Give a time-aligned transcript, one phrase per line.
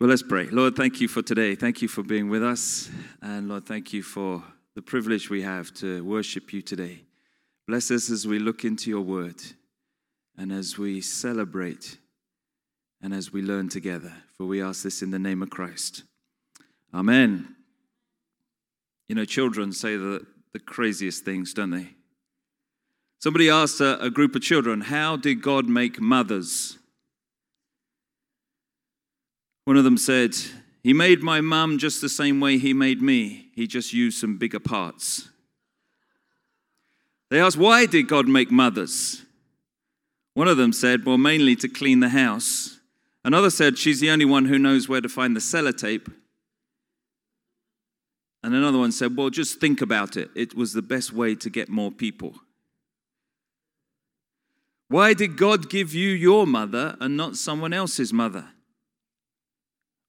[0.00, 0.46] Well, let's pray.
[0.46, 1.54] Lord, thank you for today.
[1.54, 2.88] Thank you for being with us.
[3.20, 4.42] And Lord, thank you for
[4.74, 7.02] the privilege we have to worship you today.
[7.68, 9.42] Bless us as we look into your word
[10.38, 11.98] and as we celebrate
[13.02, 14.10] and as we learn together.
[14.38, 16.04] For we ask this in the name of Christ.
[16.94, 17.54] Amen.
[19.06, 21.90] You know, children say the, the craziest things, don't they?
[23.18, 26.78] Somebody asked a, a group of children, How did God make mothers?
[29.64, 30.34] One of them said,
[30.82, 33.50] He made my mum just the same way He made me.
[33.54, 35.28] He just used some bigger parts.
[37.30, 39.22] They asked, Why did God make mothers?
[40.34, 42.80] One of them said, Well, mainly to clean the house.
[43.24, 46.12] Another said, She's the only one who knows where to find the sellotape.
[48.42, 50.30] And another one said, Well, just think about it.
[50.34, 52.34] It was the best way to get more people.
[54.88, 58.48] Why did God give you your mother and not someone else's mother?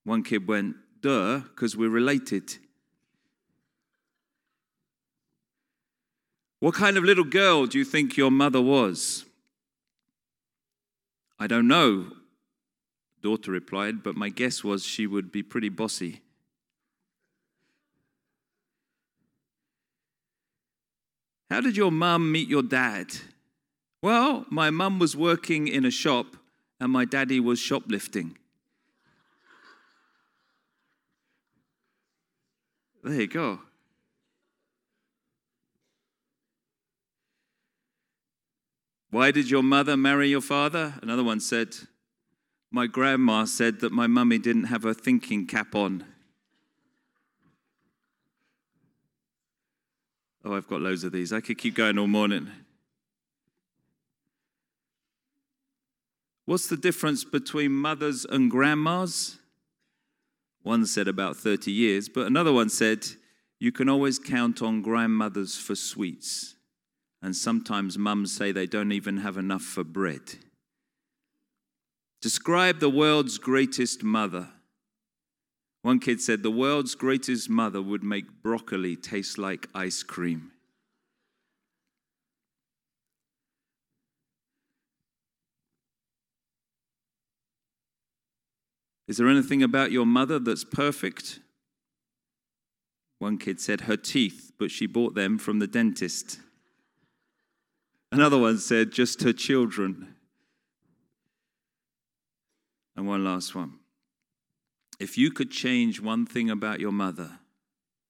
[0.04, 2.56] One kid went, duh, because we're related.
[6.60, 9.24] What kind of little girl do you think your mother was?
[11.38, 12.12] I don't know,
[13.20, 16.20] daughter replied, but my guess was she would be pretty bossy.
[21.50, 23.08] How did your mum meet your dad?
[24.00, 26.36] Well, my mum was working in a shop
[26.80, 28.38] and my daddy was shoplifting.
[33.02, 33.60] There you go.
[39.10, 40.94] Why did your mother marry your father?
[41.02, 41.76] Another one said,
[42.70, 46.04] My grandma said that my mummy didn't have her thinking cap on.
[50.44, 51.32] Oh, I've got loads of these.
[51.32, 52.50] I could keep going all morning.
[56.46, 59.38] What's the difference between mothers and grandmas?
[60.62, 63.06] One said about 30 years, but another one said,
[63.58, 66.54] You can always count on grandmothers for sweets.
[67.20, 70.22] And sometimes mums say they don't even have enough for bread.
[72.20, 74.48] Describe the world's greatest mother.
[75.82, 80.51] One kid said, The world's greatest mother would make broccoli taste like ice cream.
[89.12, 91.40] Is there anything about your mother that's perfect?
[93.18, 96.40] One kid said her teeth, but she bought them from the dentist.
[98.10, 100.14] Another one said just her children.
[102.96, 103.80] And one last one.
[104.98, 107.38] If you could change one thing about your mother,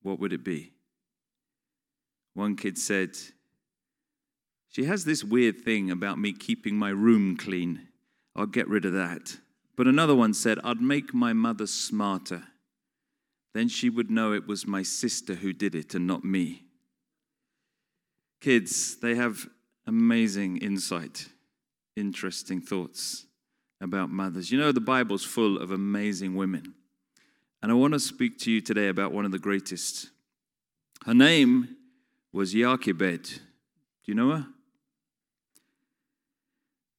[0.03, 0.71] what would it be?
[2.35, 3.17] One kid said,
[4.69, 7.89] She has this weird thing about me keeping my room clean.
[8.37, 9.39] I'll get rid of that.
[9.77, 12.45] But another one said, I'd make my mother smarter.
[13.55, 16.65] Then she would know it was my sister who did it and not me.
[18.41, 19.49] Kids, they have
[19.87, 21.29] amazing insight,
[21.97, 23.27] interesting thoughts
[23.81, 24.51] about mothers.
[24.51, 26.75] You know, the Bible's full of amazing women.
[27.63, 30.11] And I want to speak to you today about one of the greatest.
[31.07, 31.77] Her name
[32.33, 33.25] was Jochebed.
[33.25, 33.41] Do
[34.07, 34.47] you know her?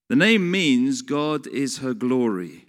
[0.10, 2.63] The name means God is her glory.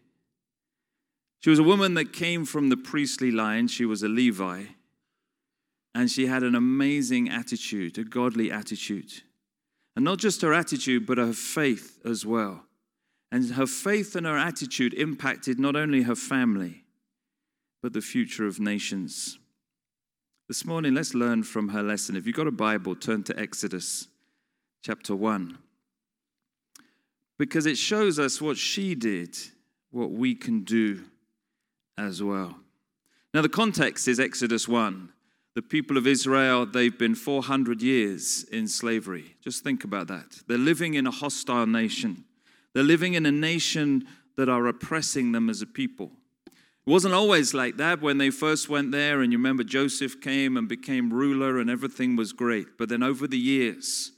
[1.45, 3.69] She was a woman that came from the priestly line.
[3.69, 4.63] She was a Levi.
[5.95, 9.13] And she had an amazing attitude, a godly attitude.
[9.95, 12.65] And not just her attitude, but her faith as well.
[13.31, 16.85] And her faith and her attitude impacted not only her family,
[17.83, 19.39] but the future of nations.
[20.49, 22.17] This morning, let's learn from her lesson.
[22.17, 24.09] If you've got a Bible, turn to Exodus
[24.83, 25.59] chapter 1
[27.39, 29.37] because it shows us what she did,
[29.91, 31.05] what we can do
[31.97, 32.57] as well.
[33.33, 35.11] Now, the context is Exodus 1.
[35.55, 39.37] The people of Israel, they've been 400 years in slavery.
[39.41, 40.43] Just think about that.
[40.49, 42.25] They're living in a hostile nation,
[42.73, 44.07] they're living in a nation
[44.37, 46.11] that are oppressing them as a people.
[46.47, 50.57] It wasn't always like that when they first went there, and you remember Joseph came
[50.57, 52.77] and became ruler, and everything was great.
[52.77, 54.11] But then over the years,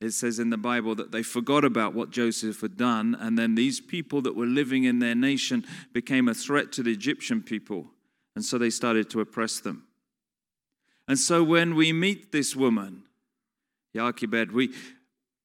[0.00, 3.54] it says in the Bible that they forgot about what Joseph had done, and then
[3.54, 7.86] these people that were living in their nation became a threat to the Egyptian people,
[8.34, 9.84] and so they started to oppress them.
[11.08, 13.04] And so when we meet this woman,
[13.94, 14.74] Jochebed, we,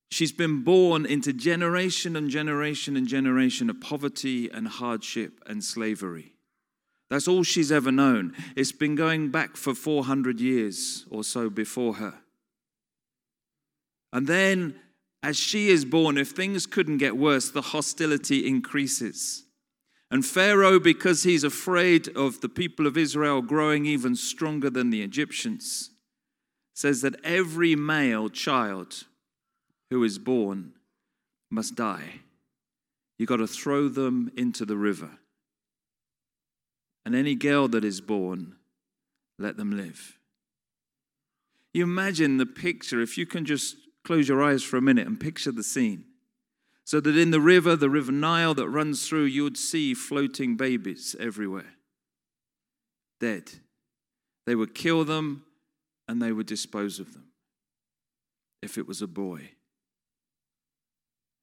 [0.10, 6.34] she's been born into generation and generation and generation of poverty and hardship and slavery.
[7.10, 8.34] That's all she's ever known.
[8.56, 12.16] It's been going back for 400 years or so before her.
[14.14, 14.76] And then,
[15.24, 19.44] as she is born, if things couldn't get worse, the hostility increases.
[20.10, 25.02] And Pharaoh, because he's afraid of the people of Israel growing even stronger than the
[25.02, 25.92] Egyptians,
[26.74, 29.06] says that every male child
[29.90, 30.74] who is born
[31.50, 32.22] must die.
[33.18, 35.12] You've got to throw them into the river.
[37.06, 38.56] And any girl that is born,
[39.40, 40.18] let them live.
[41.74, 45.20] You imagine the picture, if you can just close your eyes for a minute and
[45.20, 46.06] picture the scene.
[46.84, 50.58] So that in the river, the river Nile that runs through, you would see floating
[50.58, 51.76] babies everywhere,
[53.20, 53.52] dead.
[54.46, 55.46] They would kill them
[56.08, 57.28] and they would dispose of them
[58.62, 59.52] if it was a boy.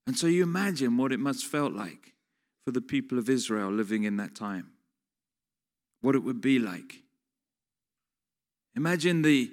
[0.07, 2.15] And so you imagine what it must felt like
[2.65, 4.73] for the people of Israel living in that time.
[6.01, 7.03] What it would be like.
[8.77, 9.51] Imagine the,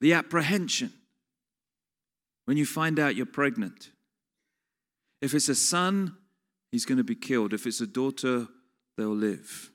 [0.00, 0.92] the apprehension
[2.48, 3.90] when you find out you're pregnant.
[5.20, 6.16] If it's a son,
[6.72, 7.52] he's going to be killed.
[7.52, 8.48] If it's a daughter,
[8.96, 9.70] they'll live.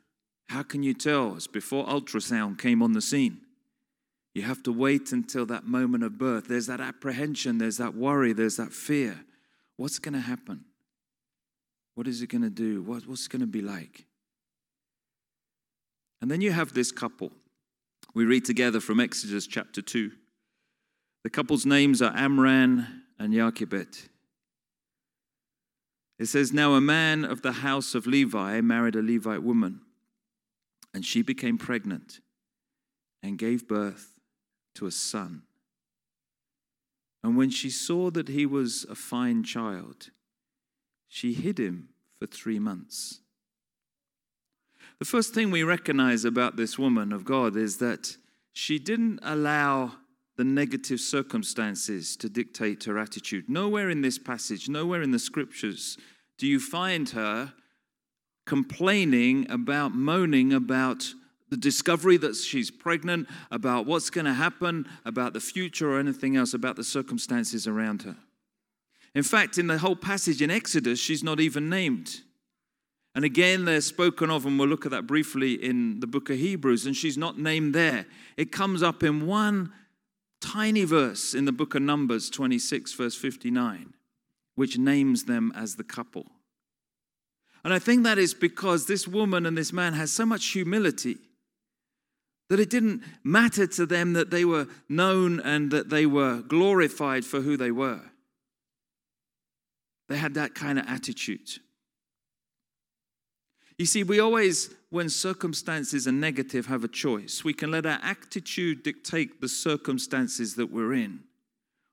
[0.50, 1.36] How can you tell?
[1.36, 3.42] It's before ultrasound came on the scene.
[4.34, 6.48] You have to wait until that moment of birth.
[6.48, 9.24] There's that apprehension, there's that worry, there's that fear.
[9.78, 10.66] What's going to happen?
[11.94, 12.82] What is it going to do?
[12.82, 14.08] What, what's it going to be like?
[16.24, 17.34] And then you have this couple.
[18.16, 20.12] We read together from Exodus chapter 2.
[21.24, 24.10] The couple's names are Amram and Jochebed.
[26.20, 29.82] It says, Now a man of the house of Levi married a Levite woman,
[30.94, 32.20] and she became pregnant
[33.22, 34.20] and gave birth
[34.76, 35.44] to a son.
[37.24, 40.10] And when she saw that he was a fine child,
[41.08, 41.90] she hid him
[42.20, 43.22] for three months.
[45.00, 48.18] The first thing we recognize about this woman of God is that
[48.52, 49.94] she didn't allow
[50.36, 53.50] the negative circumstances to dictate her attitude.
[53.50, 55.98] Nowhere in this passage, nowhere in the scriptures
[56.38, 57.54] do you find her
[58.46, 61.14] complaining about, moaning about
[61.50, 66.36] the discovery that she's pregnant, about what's going to happen, about the future or anything
[66.36, 68.16] else, about the circumstances around her.
[69.14, 72.22] In fact, in the whole passage in Exodus, she's not even named.
[73.14, 76.38] And again, they're spoken of, and we'll look at that briefly in the book of
[76.38, 78.08] Hebrews, and she's not named there.
[78.38, 79.72] It comes up in one
[80.44, 83.94] tiny verse in the book of Numbers 26, verse 59,
[84.56, 86.28] which names them as the couple.
[87.64, 91.18] And I think that is because this woman and this man has so much humility
[92.50, 97.24] that it didn't matter to them that they were known and that they were glorified
[97.24, 98.02] for who they were.
[100.10, 101.50] They had that kind of attitude.
[103.78, 107.44] You see, we always, when circumstances are negative, have a choice.
[107.44, 111.22] We can let our attitude dictate the circumstances that we're in,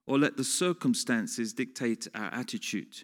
[0.05, 3.03] or let the circumstances dictate our attitude.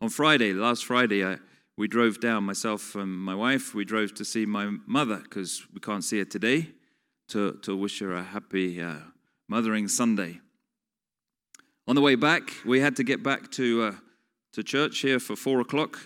[0.00, 1.38] On Friday, last Friday, I
[1.76, 5.80] we drove down, myself and my wife, we drove to see my mother because we
[5.80, 6.68] can't see her today,
[7.30, 8.94] to, to wish her a happy uh,
[9.48, 10.38] Mothering Sunday.
[11.88, 13.92] On the way back, we had to get back to, uh,
[14.52, 15.98] to church here for four o'clock.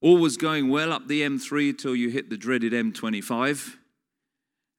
[0.00, 3.76] All was going well up the M3 till you hit the dreaded M25,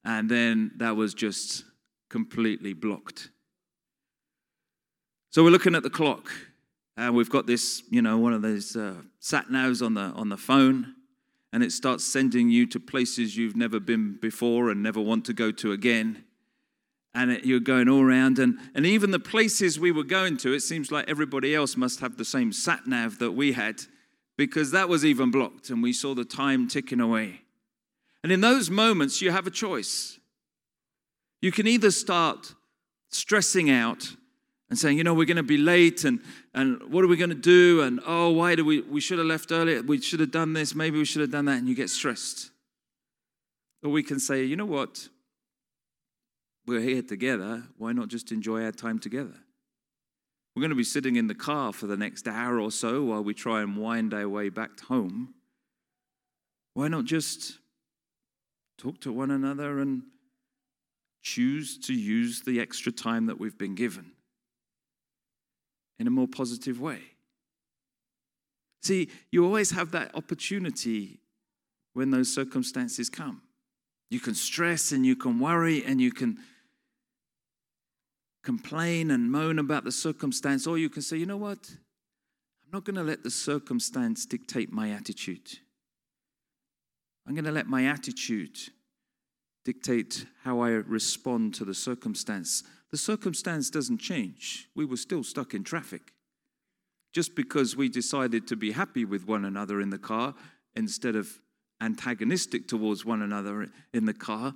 [0.05, 1.65] and then that was just
[2.09, 3.29] completely blocked.
[5.31, 6.31] So we're looking at the clock.
[6.99, 10.27] And we've got this, you know, one of those uh, sat navs on the on
[10.27, 10.95] the phone,
[11.53, 15.33] and it starts sending you to places you've never been before and never want to
[15.33, 16.25] go to again.
[17.13, 20.51] And it, you're going all around, and, and even the places we were going to,
[20.51, 23.83] it seems like everybody else must have the same sat nav that we had,
[24.39, 27.41] because that was even blocked, and we saw the time ticking away.
[28.23, 30.17] And in those moments, you have a choice.
[31.41, 32.55] You can either start
[33.09, 34.15] stressing out
[34.69, 36.21] and saying, you know, we're going to be late and,
[36.53, 37.81] and what are we going to do?
[37.81, 39.81] And oh, why do we, we should have left earlier.
[39.81, 40.73] We should have done this.
[40.73, 41.57] Maybe we should have done that.
[41.57, 42.49] And you get stressed.
[43.83, 45.09] Or we can say, you know what?
[46.65, 47.63] We're here together.
[47.77, 49.35] Why not just enjoy our time together?
[50.59, 53.23] We're going to be sitting in the car for the next hour or so while
[53.23, 55.33] we try and wind our way back home.
[56.73, 57.59] Why not just
[58.77, 60.01] talk to one another and
[61.21, 64.11] choose to use the extra time that we've been given?
[65.97, 66.99] in a more positive way.
[68.81, 71.21] See, you always have that opportunity
[71.93, 73.43] when those circumstances come.
[74.09, 76.39] You can stress and you can worry and you can
[78.43, 81.69] complain and moan about the circumstance, or you can say, you know what?
[82.63, 85.59] I'm not going to let the circumstance dictate my attitude.
[87.27, 88.57] I'm going to let my attitude
[89.65, 92.63] dictate how I respond to the circumstance.
[92.91, 94.67] The circumstance doesn't change.
[94.75, 96.13] We were still stuck in traffic.
[97.11, 100.35] just because we decided to be happy with one another in the car
[100.75, 101.39] instead of
[101.81, 104.53] antagonistic towards one another in the car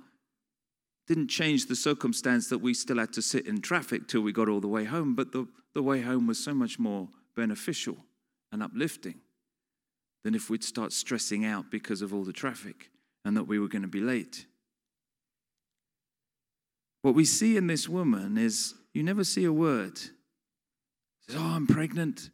[1.06, 4.48] didn't change the circumstance that we still had to sit in traffic till we got
[4.48, 7.96] all the way home, but the, the way home was so much more beneficial
[8.52, 9.20] and uplifting
[10.22, 12.90] than if we'd start stressing out because of all the traffic
[13.24, 14.46] and that we were going to be late.
[17.02, 19.98] What we see in this woman is you never see a word.
[19.98, 22.30] Says, Oh, I'm pregnant.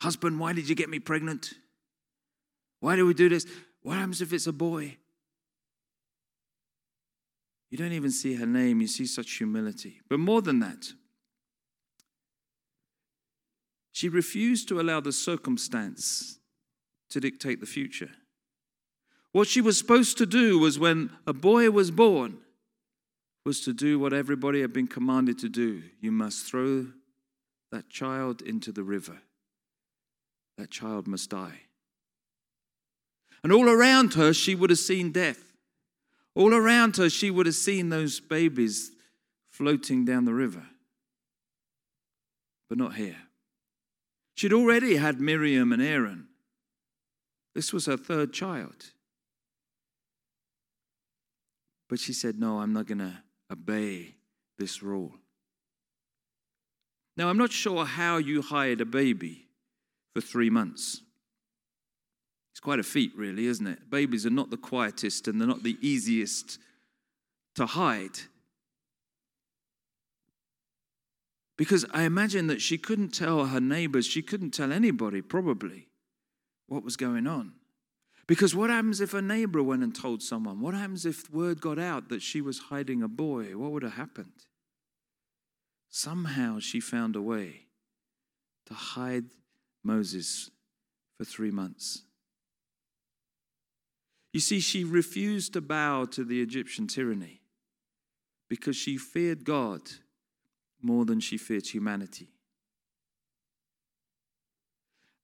[0.00, 1.54] Husband, why did you get me pregnant?
[2.80, 3.46] Why do we do this?
[3.82, 4.98] What happens if it's a boy?
[7.70, 10.00] You don't even see her name, you see such humility.
[10.08, 10.92] But more than that,
[13.92, 16.38] she refused to allow the circumstance
[17.10, 18.10] to dictate the future.
[19.32, 22.38] What she was supposed to do was when a boy was born,
[23.44, 25.82] was to do what everybody had been commanded to do.
[26.00, 26.86] You must throw
[27.72, 29.18] that child into the river.
[30.58, 31.60] That child must die.
[33.42, 35.45] And all around her, she would have seen death.
[36.36, 38.92] All around her, she would have seen those babies
[39.50, 40.64] floating down the river.
[42.68, 43.16] But not here.
[44.34, 46.28] She'd already had Miriam and Aaron.
[47.54, 48.92] This was her third child.
[51.88, 54.16] But she said, No, I'm not going to obey
[54.58, 55.14] this rule.
[57.16, 59.46] Now, I'm not sure how you hide a baby
[60.14, 61.00] for three months.
[62.56, 63.90] It's quite a feat, really, isn't it?
[63.90, 66.58] Babies are not the quietest and they're not the easiest
[67.56, 68.18] to hide.
[71.58, 75.88] Because I imagine that she couldn't tell her neighbors, she couldn't tell anybody, probably,
[76.66, 77.52] what was going on.
[78.26, 80.62] Because what happens if a neighbor went and told someone?
[80.62, 83.54] What happens if word got out that she was hiding a boy?
[83.54, 84.46] What would have happened?
[85.90, 87.66] Somehow she found a way
[88.64, 89.26] to hide
[89.84, 90.50] Moses
[91.18, 92.04] for three months.
[94.36, 97.40] You see, she refused to bow to the Egyptian tyranny
[98.50, 99.80] because she feared God
[100.82, 102.28] more than she feared humanity.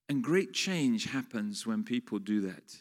[0.08, 2.78] And great change happens when people do that.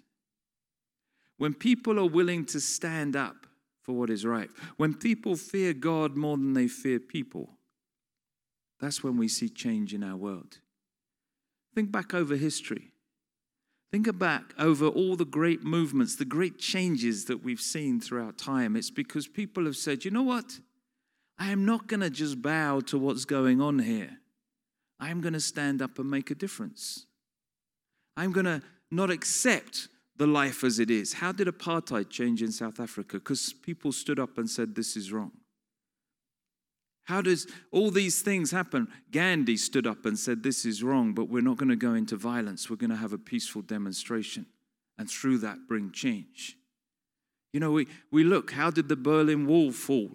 [1.38, 3.46] When people are willing to stand up
[3.82, 7.58] for what is right, when people fear God more than they fear people,
[8.80, 10.60] that's when we see change in our world.
[11.76, 12.91] Think back over history.
[13.92, 18.78] Think back over all the great movements, the great changes that we've seen throughout time.
[18.78, 20.60] It's because people have said, you know what?
[21.38, 24.18] I am not going to just bow to what's going on here.
[25.00, 27.06] I am going to stand up and make a difference.
[28.16, 31.14] I'm going to not accept the life as it is.
[31.14, 33.18] How did apartheid change in South Africa?
[33.18, 35.32] Because people stood up and said, this is wrong.
[37.06, 38.88] How does all these things happen?
[39.12, 42.16] Gandhi stood up and said, This is wrong, but we're not going to go into
[42.16, 42.70] violence.
[42.70, 44.46] We're going to have a peaceful demonstration
[44.98, 46.58] and through that bring change.
[47.54, 50.12] You know, we, we look, how did the Berlin Wall fall?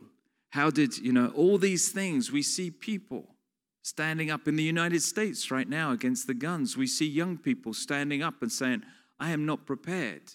[0.51, 2.33] How did, you know, all these things?
[2.33, 3.35] We see people
[3.83, 6.77] standing up in the United States right now against the guns.
[6.77, 8.83] We see young people standing up and saying,
[9.21, 10.33] I am not prepared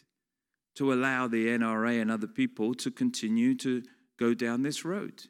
[0.76, 3.84] to allow the NRA and other people to continue to
[4.18, 5.24] go down this road.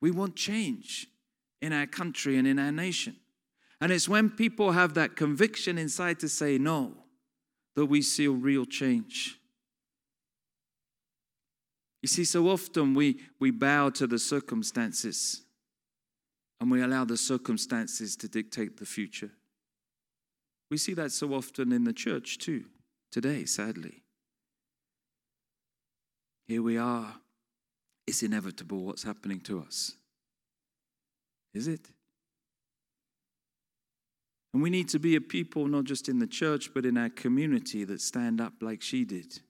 [0.00, 1.06] We want change
[1.60, 3.16] in our country and in our nation.
[3.80, 6.92] And it's when people have that conviction inside to say no
[7.76, 9.38] that we see real change.
[12.02, 15.42] You see, so often we, we bow to the circumstances
[16.60, 19.30] and we allow the circumstances to dictate the future.
[20.70, 22.64] We see that so often in the church too,
[23.10, 24.02] today, sadly.
[26.46, 27.16] Here we are
[28.10, 29.92] it's inevitable what's happening to us.
[31.54, 31.88] Is it?
[34.52, 37.08] And we need to be a people, not just in the church, but in our
[37.08, 39.40] community, that stand up like she did.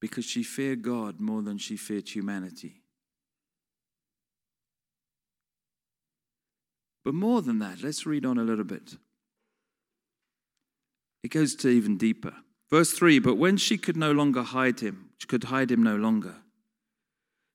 [0.00, 2.82] Because she feared God more than she feared humanity.
[7.04, 8.96] But more than that, let's read on a little bit.
[11.22, 12.34] It goes to even deeper.
[12.68, 15.96] Verse 3 But when she could no longer hide him, she could hide him no
[15.96, 16.34] longer,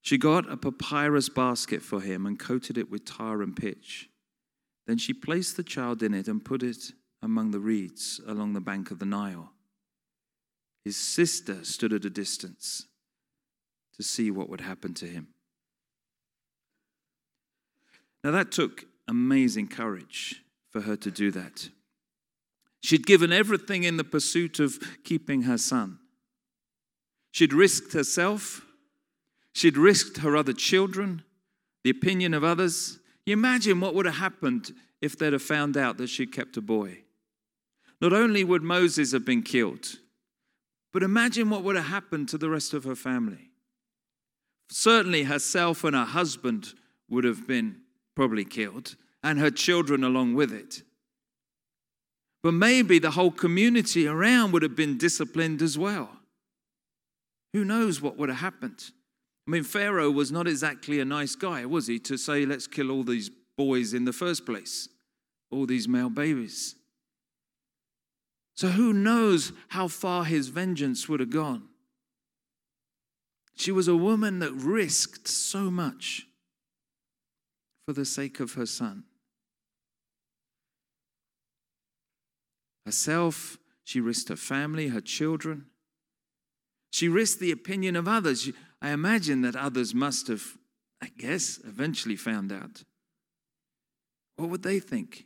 [0.04, 4.10] she got a papyrus basket for him and coated it with tar and pitch.
[4.86, 6.92] Then she placed the child in it and put it
[7.22, 9.54] among the reeds along the bank of the Nile.
[10.84, 12.86] His sister stood at a distance
[13.96, 15.30] to see what would happen to him.
[18.26, 21.70] Now, that took amazing courage for her to do that.
[22.82, 26.00] She'd given everything in the pursuit of keeping her son.
[27.32, 28.63] She'd risked herself
[29.54, 31.24] She'd risked her other children,
[31.84, 33.00] the opinion of others.
[33.26, 36.62] You imagine what would have happened if they'd have found out that she kept a
[36.62, 37.00] boy.
[38.02, 39.98] Not only would Moses have been killed,
[40.92, 43.52] but imagine what would have happened to the rest of her family.
[44.70, 46.74] Certainly, herself and her husband
[47.10, 47.82] would have been
[48.16, 50.82] probably killed, and her children along with it.
[52.42, 56.10] But maybe the whole community around would have been disciplined as well.
[57.54, 58.92] Who knows what would have happened?
[59.48, 62.92] I mean, Pharaoh was not exactly a nice guy, was he, to say, let's kill
[62.92, 64.88] all these boys in the first place,
[65.52, 66.76] all these male babies.
[68.56, 71.64] So who knows how far his vengeance would have gone?
[73.56, 76.26] She was a woman that risked so much
[77.86, 79.04] for the sake of her son.
[82.86, 85.66] Herself, she risked her family, her children.
[86.92, 88.50] She risked the opinion of others.
[88.84, 90.44] I imagine that others must have,
[91.02, 92.84] I guess, eventually found out.
[94.36, 95.26] What would they think?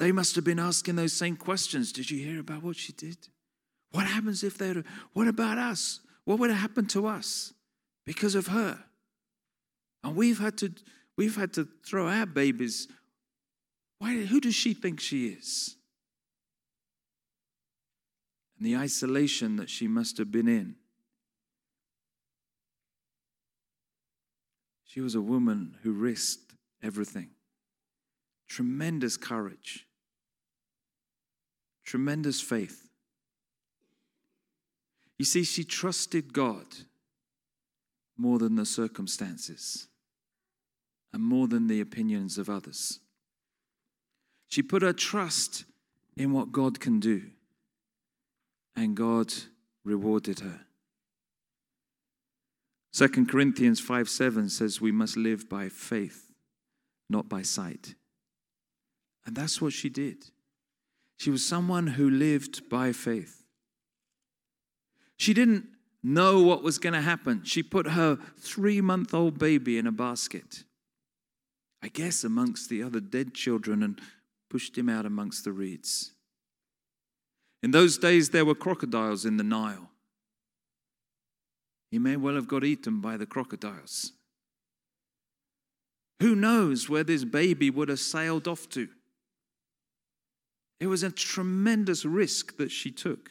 [0.00, 1.92] They must have been asking those same questions.
[1.92, 3.16] Did you hear about what she did?
[3.92, 4.74] What happens if they
[5.12, 6.00] what about us?
[6.24, 7.52] What would have happened to us
[8.04, 8.82] because of her?
[10.02, 10.72] And we've had to
[11.16, 12.88] we've had to throw our babies.
[14.00, 15.76] Why who does she think she is?
[18.58, 20.76] And the isolation that she must have been in.
[24.92, 27.30] She was a woman who risked everything.
[28.46, 29.86] Tremendous courage.
[31.82, 32.90] Tremendous faith.
[35.16, 36.66] You see, she trusted God
[38.18, 39.88] more than the circumstances
[41.10, 43.00] and more than the opinions of others.
[44.48, 45.64] She put her trust
[46.18, 47.30] in what God can do,
[48.76, 49.32] and God
[49.84, 50.66] rewarded her.
[52.92, 56.28] 2 Corinthians 5 7 says we must live by faith,
[57.08, 57.94] not by sight.
[59.24, 60.24] And that's what she did.
[61.18, 63.44] She was someone who lived by faith.
[65.16, 65.66] She didn't
[66.02, 67.42] know what was going to happen.
[67.44, 70.64] She put her three month old baby in a basket,
[71.80, 74.00] I guess amongst the other dead children, and
[74.50, 76.12] pushed him out amongst the reeds.
[77.62, 79.91] In those days, there were crocodiles in the Nile.
[81.92, 84.12] He may well have got eaten by the crocodiles.
[86.20, 88.88] Who knows where this baby would have sailed off to?
[90.80, 93.28] It was a tremendous risk that she took.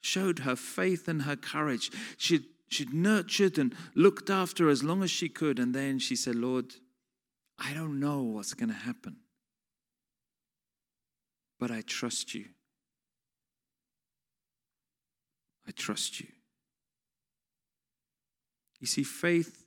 [0.00, 1.90] Showed her faith and her courage.
[2.16, 5.58] She'd, she'd nurtured and looked after as long as she could.
[5.58, 6.72] And then she said, Lord,
[7.58, 9.16] I don't know what's going to happen,
[11.58, 12.46] but I trust you.
[15.68, 16.28] I trust you.
[18.80, 19.66] You see, faith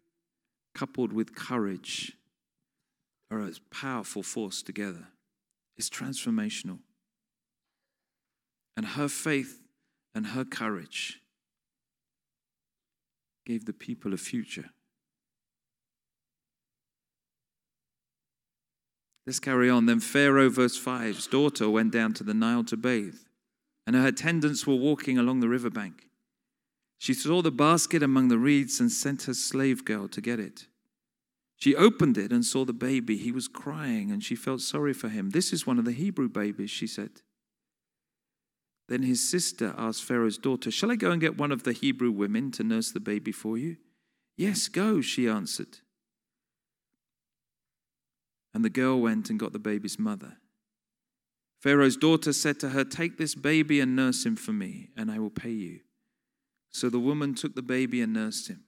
[0.74, 2.14] coupled with courage
[3.30, 5.08] are a powerful force together
[5.78, 6.80] is transformational.
[8.76, 9.62] And her faith
[10.16, 11.22] and her courage
[13.46, 14.70] gave the people a future.
[19.26, 19.86] Let's carry on.
[19.86, 23.20] Then Pharaoh, verse 5's daughter went down to the Nile to bathe,
[23.88, 26.08] and her attendants were walking along the riverbank.
[27.04, 30.68] She saw the basket among the reeds and sent her slave girl to get it.
[31.58, 33.18] She opened it and saw the baby.
[33.18, 35.32] He was crying, and she felt sorry for him.
[35.32, 37.10] This is one of the Hebrew babies, she said.
[38.88, 42.10] Then his sister asked Pharaoh's daughter, Shall I go and get one of the Hebrew
[42.10, 43.76] women to nurse the baby for you?
[44.38, 45.80] Yes, go, she answered.
[48.54, 50.38] And the girl went and got the baby's mother.
[51.60, 55.20] Pharaoh's daughter said to her, Take this baby and nurse him for me, and I
[55.20, 55.82] will pay you.
[56.74, 58.64] So the woman took the baby and nursed him.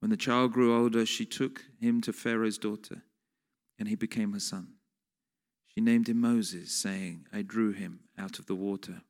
[0.00, 3.02] When the child grew older, she took him to Pharaoh's daughter,
[3.78, 4.74] and he became her son.
[5.66, 9.02] She named him Moses, saying, I drew him out of the water.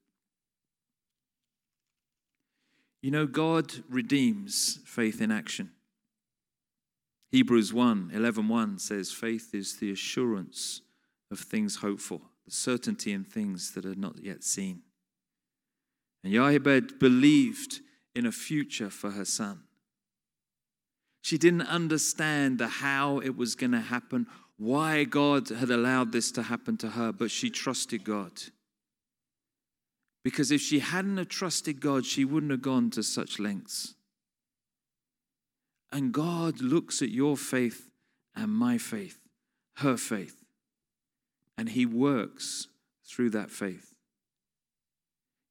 [3.02, 5.70] You know, God redeems faith in action.
[7.30, 10.82] Hebrews 1 11 1 says, Faith is the assurance
[11.30, 14.82] of things hoped for, the certainty in things that are not yet seen.
[16.22, 17.80] And Jochebed believed
[18.16, 19.60] in a future for her son.
[21.20, 24.26] She didn't understand the how it was going to happen,
[24.56, 28.32] why God had allowed this to happen to her, but she trusted God.
[30.24, 33.94] Because if she hadn't have trusted God, she wouldn't have gone to such lengths.
[35.92, 37.90] And God looks at your faith
[38.34, 39.18] and my faith,
[39.76, 40.44] her faith,
[41.58, 42.68] and He works
[43.04, 43.95] through that faith.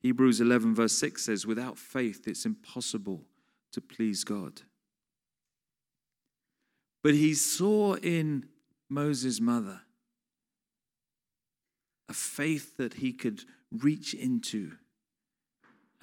[0.05, 3.23] Hebrews 11, verse 6 says, Without faith, it's impossible
[3.71, 4.61] to please God.
[7.03, 8.45] But he saw in
[8.87, 9.81] Moses' mother
[12.07, 14.73] a faith that he could reach into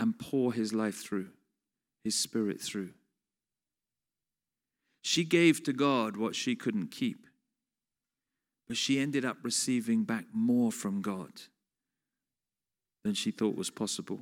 [0.01, 1.29] and pour his life through,
[2.03, 2.95] his spirit through.
[5.03, 7.25] She gave to God what she couldn't keep,
[8.67, 11.43] but she ended up receiving back more from God
[13.05, 14.21] than she thought was possible.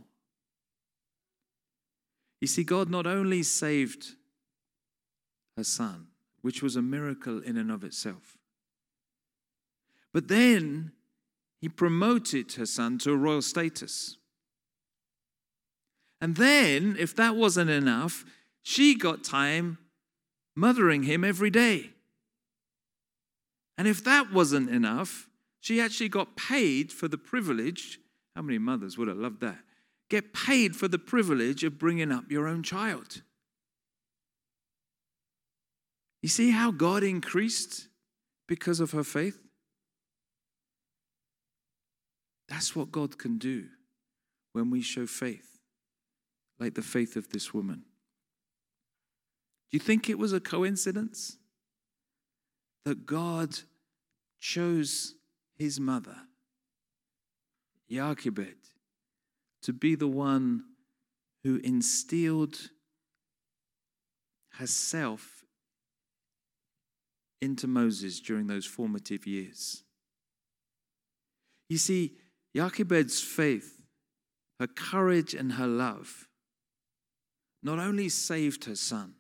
[2.41, 4.15] You see, God not only saved
[5.57, 6.07] her son,
[6.41, 8.39] which was a miracle in and of itself,
[10.13, 10.93] but then
[11.61, 14.17] he promoted her son to a royal status.
[16.21, 18.25] And then, if that wasn't enough,
[18.63, 19.79] she got time
[20.55, 21.91] mothering him every day.
[23.79, 25.29] And if that wasn't enough,
[25.61, 27.99] she actually got paid for the privilege.
[28.35, 29.59] How many mothers would have loved that?
[30.09, 33.23] Get paid for the privilege of bringing up your own child.
[36.23, 37.89] You see how God increased
[38.47, 39.39] because of her faith?
[42.49, 43.67] That's what God can do
[44.53, 45.61] when we show faith,
[46.59, 47.85] like the faith of this woman.
[49.71, 51.39] Do you think it was a coincidence
[52.85, 53.57] that God
[54.41, 55.15] chose
[55.57, 56.17] his mother,
[57.91, 58.69] Jochebed,
[59.63, 60.65] to be the one
[61.45, 62.71] who instilled
[64.55, 65.45] herself
[67.41, 69.83] into Moses during those formative years?
[71.69, 72.17] You see,
[72.55, 73.81] Jochebed's faith,
[74.59, 76.29] her courage, and her love
[77.63, 79.15] not only saved her son,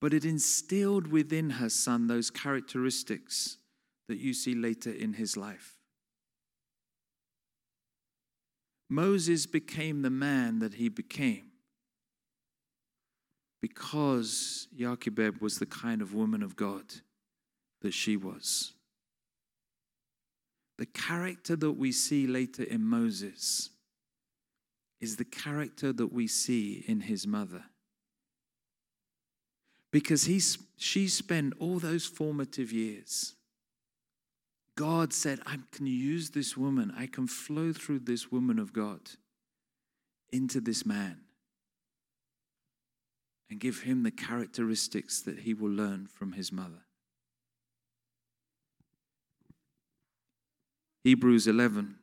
[0.00, 3.58] but it instilled within her son those characteristics
[4.08, 5.77] that you see later in his life.
[8.88, 11.48] Moses became the man that he became
[13.60, 16.84] because Jochebed was the kind of woman of God
[17.82, 18.72] that she was.
[20.78, 23.70] The character that we see later in Moses
[25.00, 27.64] is the character that we see in his mother.
[29.90, 33.34] Because he's, she spent all those formative years.
[34.78, 39.00] God said, I can use this woman, I can flow through this woman of God
[40.30, 41.22] into this man
[43.50, 46.84] and give him the characteristics that he will learn from his mother.
[51.02, 51.96] Hebrews 11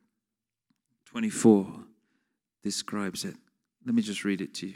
[1.06, 1.86] 24
[2.62, 3.38] describes it.
[3.86, 4.74] Let me just read it to you.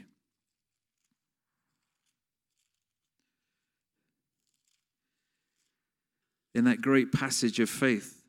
[6.60, 8.22] In that great passage of faith,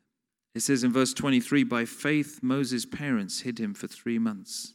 [0.55, 4.73] it says in verse 23 By faith, Moses' parents hid him for three months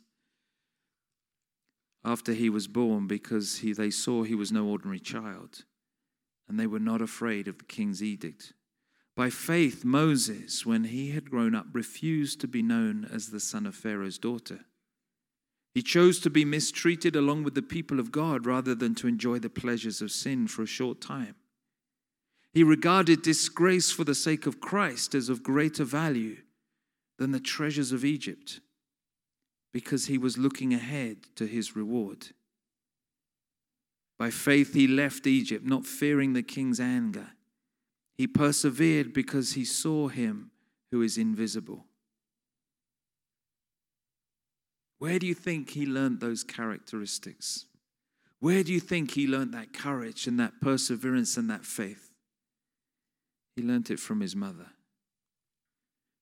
[2.04, 5.64] after he was born because he, they saw he was no ordinary child,
[6.46, 8.52] and they were not afraid of the king's edict.
[9.16, 13.64] By faith, Moses, when he had grown up, refused to be known as the son
[13.64, 14.66] of Pharaoh's daughter.
[15.74, 19.38] He chose to be mistreated along with the people of God rather than to enjoy
[19.38, 21.36] the pleasures of sin for a short time.
[22.56, 26.38] He regarded disgrace for the sake of Christ as of greater value
[27.18, 28.60] than the treasures of Egypt
[29.74, 32.28] because he was looking ahead to his reward.
[34.18, 37.26] By faith, he left Egypt, not fearing the king's anger
[38.16, 40.50] he persevered because he saw him
[40.90, 41.84] who is invisible.
[44.98, 47.66] Where do you think he learned those characteristics?
[48.40, 52.05] Where do you think he learned that courage and that perseverance and that faith?
[53.56, 54.66] He learnt it from his mother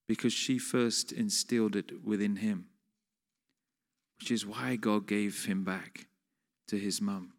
[0.06, 2.66] because she first instilled it within him,
[4.20, 6.06] which is why God gave him back
[6.68, 7.32] to his mum.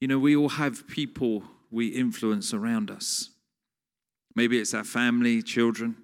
[0.00, 3.30] You know, we all have people we influence around us.
[4.34, 5.96] Maybe it's our family, children,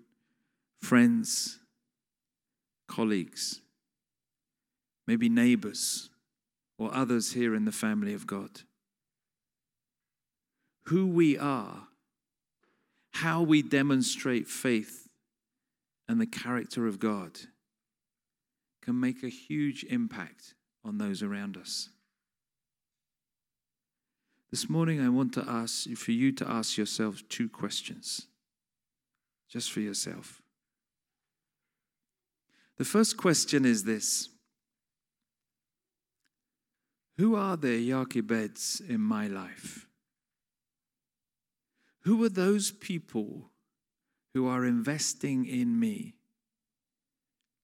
[0.82, 1.58] friends,
[2.88, 3.60] colleagues,
[5.06, 6.10] maybe neighbors,
[6.78, 8.62] or others here in the family of God.
[10.90, 11.86] Who we are,
[13.12, 15.06] how we demonstrate faith
[16.08, 17.38] and the character of God
[18.82, 21.90] can make a huge impact on those around us.
[24.50, 28.26] This morning, I want to ask for you to ask yourself two questions,
[29.48, 30.42] just for yourself.
[32.78, 34.28] The first question is this
[37.16, 39.86] Who are the Jochebeds in my life?
[42.02, 43.50] Who are those people
[44.32, 46.14] who are investing in me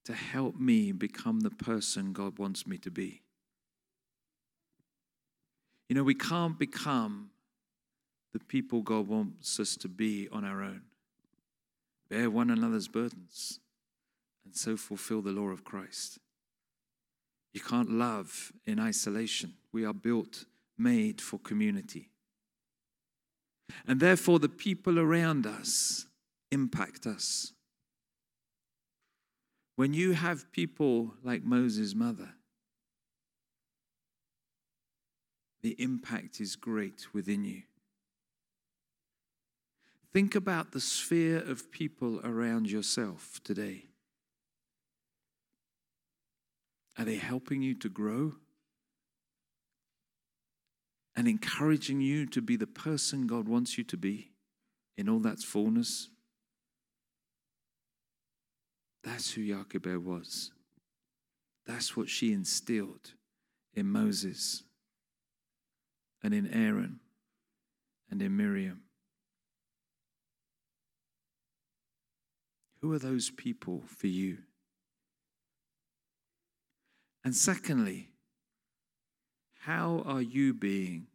[0.04, 3.22] to help me become the person God wants me to be?
[5.88, 7.30] You know, we can't become
[8.32, 10.82] the people God wants us to be on our own.
[12.08, 13.60] Bear one another's burdens
[14.44, 16.18] and so fulfill the law of Christ.
[17.52, 19.54] You can't love in isolation.
[19.72, 20.44] We are built,
[20.76, 22.10] made for community.
[23.86, 26.06] And therefore, the people around us
[26.50, 27.52] impact us.
[29.76, 32.30] When you have people like Moses' mother,
[35.62, 37.62] the impact is great within you.
[40.12, 43.86] Think about the sphere of people around yourself today.
[46.98, 48.36] Are they helping you to grow?
[51.16, 54.32] And encouraging you to be the person God wants you to be
[54.98, 56.10] in all that's fullness?
[59.02, 60.50] That's who Jochebed was.
[61.66, 63.14] That's what she instilled
[63.74, 64.62] in Moses
[66.22, 67.00] and in Aaron
[68.10, 68.82] and in Miriam.
[72.82, 74.38] Who are those people for you?
[77.24, 78.10] And secondly,
[79.66, 81.08] how are you being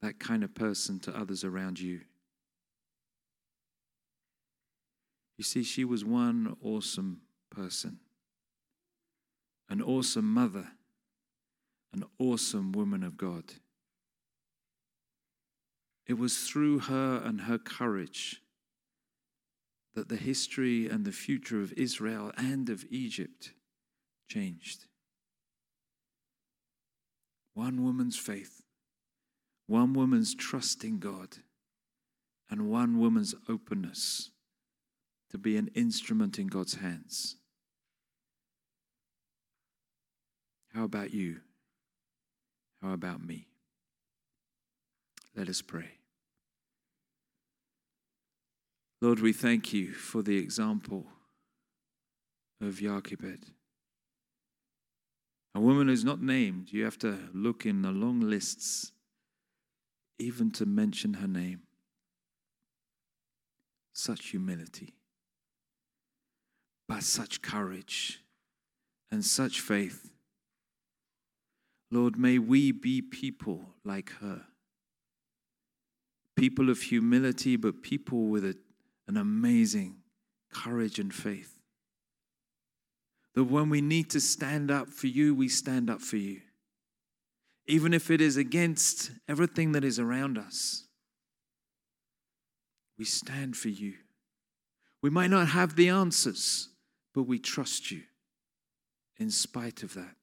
[0.00, 2.00] that kind of person to others around you?
[5.36, 7.20] You see, she was one awesome
[7.50, 7.98] person,
[9.68, 10.68] an awesome mother,
[11.92, 13.44] an awesome woman of God.
[16.06, 18.40] It was through her and her courage
[19.94, 23.52] that the history and the future of Israel and of Egypt
[24.26, 24.86] changed.
[27.56, 28.60] One woman's faith,
[29.66, 31.38] one woman's trust in God,
[32.50, 34.30] and one woman's openness
[35.30, 37.36] to be an instrument in God's hands.
[40.74, 41.38] How about you?
[42.82, 43.46] How about me?
[45.34, 45.92] Let us pray.
[49.00, 51.06] Lord, we thank you for the example
[52.60, 53.55] of Jochebed.
[55.56, 58.92] A woman who's not named, you have to look in the long lists
[60.18, 61.62] even to mention her name.
[63.94, 64.92] Such humility,
[66.86, 68.22] but such courage
[69.10, 70.10] and such faith.
[71.90, 74.42] Lord, may we be people like her.
[76.36, 78.58] People of humility, but people with a,
[79.08, 80.02] an amazing
[80.52, 81.55] courage and faith.
[83.36, 86.40] That when we need to stand up for you, we stand up for you.
[87.66, 90.84] Even if it is against everything that is around us,
[92.98, 93.94] we stand for you.
[95.02, 96.70] We might not have the answers,
[97.14, 98.02] but we trust you
[99.18, 100.16] in spite of that.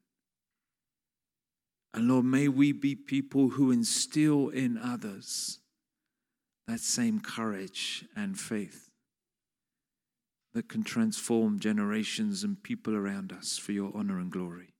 [1.92, 5.60] And Lord, may we be people who instill in others
[6.66, 8.90] that same courage and faith
[10.54, 14.72] that can transform generations and people around us for your honor and glory.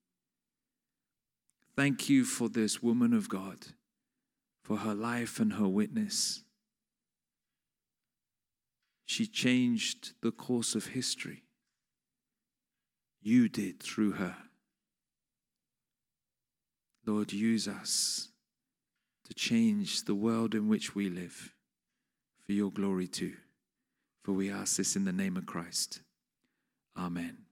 [1.76, 3.66] Thank you for this woman of God,
[4.62, 6.44] for her life and her witness.
[9.04, 11.42] She changed the course of history.
[13.20, 14.36] You did through her.
[17.04, 18.28] Lord, use us
[19.26, 21.52] to change the world in which we live
[22.46, 23.34] for your glory too.
[24.24, 26.00] For we ask this in the name of Christ.
[26.96, 27.43] Amen.